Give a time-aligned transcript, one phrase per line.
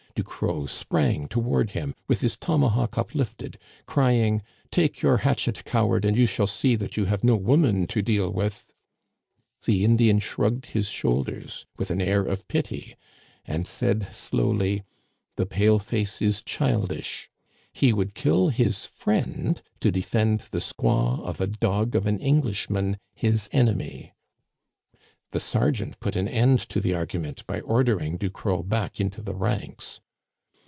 [0.13, 6.25] Ducros sprang toward him with his tomahawk uplifted, crying:* Take your hatchet, coward, and you
[6.27, 8.73] shall see that you have no woman to deal with!'
[9.65, 12.97] The Indian shrugged his shoulders with an air of pity,
[13.45, 17.29] and said slowly;* The pale face is childish;
[17.71, 22.97] he would kill his friend to defend the squaw of a dog of an Englishman,
[23.15, 24.11] his enemy.'
[25.31, 30.01] The sergeant put an end to the argument by ordering Ducros back into the ranks.